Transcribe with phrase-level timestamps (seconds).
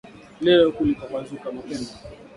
[0.41, 1.87] Leo kulipambazuka mapema.